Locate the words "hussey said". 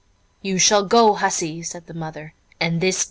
1.13-1.85